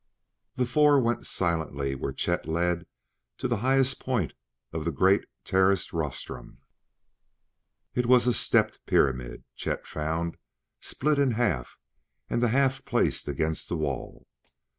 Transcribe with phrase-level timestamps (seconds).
[0.55, 2.87] The four went silently where Chet led
[3.37, 4.33] to the highest point
[4.73, 6.57] of the great terraced rostrum.
[7.93, 10.37] It was a stepped pyramid, Chet found,
[10.79, 11.77] split in half
[12.31, 14.25] and the half placed against the wall.